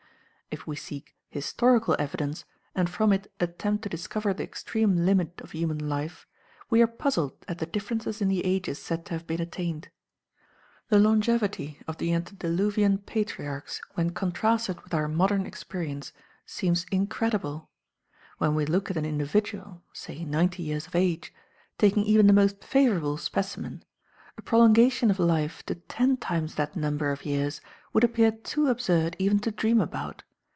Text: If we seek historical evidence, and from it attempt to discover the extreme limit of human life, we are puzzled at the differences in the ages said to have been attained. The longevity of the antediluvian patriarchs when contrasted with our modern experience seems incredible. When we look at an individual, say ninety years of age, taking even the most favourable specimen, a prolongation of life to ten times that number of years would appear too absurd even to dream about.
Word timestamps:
If 0.53 0.67
we 0.67 0.75
seek 0.75 1.15
historical 1.29 1.95
evidence, 1.97 2.43
and 2.75 2.89
from 2.89 3.13
it 3.13 3.31
attempt 3.39 3.83
to 3.83 3.89
discover 3.89 4.33
the 4.33 4.43
extreme 4.43 4.97
limit 5.05 5.39
of 5.39 5.51
human 5.53 5.77
life, 5.87 6.27
we 6.69 6.81
are 6.81 6.87
puzzled 6.87 7.37
at 7.47 7.59
the 7.59 7.65
differences 7.65 8.21
in 8.21 8.27
the 8.27 8.43
ages 8.43 8.77
said 8.77 9.05
to 9.05 9.13
have 9.13 9.25
been 9.25 9.39
attained. 9.39 9.87
The 10.89 10.99
longevity 10.99 11.79
of 11.87 11.97
the 11.99 12.11
antediluvian 12.13 12.97
patriarchs 12.97 13.79
when 13.93 14.09
contrasted 14.09 14.81
with 14.81 14.93
our 14.93 15.07
modern 15.07 15.45
experience 15.45 16.11
seems 16.45 16.85
incredible. 16.91 17.69
When 18.37 18.53
we 18.53 18.65
look 18.65 18.91
at 18.91 18.97
an 18.97 19.05
individual, 19.05 19.81
say 19.93 20.25
ninety 20.25 20.63
years 20.63 20.85
of 20.85 20.95
age, 20.95 21.33
taking 21.77 22.03
even 22.03 22.27
the 22.27 22.33
most 22.33 22.61
favourable 22.61 23.15
specimen, 23.15 23.85
a 24.37 24.41
prolongation 24.41 25.09
of 25.09 25.17
life 25.17 25.65
to 25.67 25.75
ten 25.75 26.17
times 26.17 26.55
that 26.55 26.75
number 26.75 27.09
of 27.09 27.23
years 27.23 27.61
would 27.93 28.03
appear 28.03 28.31
too 28.33 28.67
absurd 28.67 29.15
even 29.17 29.39
to 29.39 29.51
dream 29.51 29.79
about. 29.79 30.23